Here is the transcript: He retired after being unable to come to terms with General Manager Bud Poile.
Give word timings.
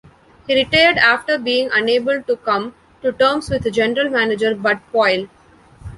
He 0.47 0.55
retired 0.55 0.97
after 0.97 1.37
being 1.37 1.69
unable 1.71 2.23
to 2.23 2.35
come 2.37 2.73
to 3.03 3.11
terms 3.11 3.51
with 3.51 3.71
General 3.71 4.09
Manager 4.09 4.55
Bud 4.55 4.79
Poile. 4.91 5.29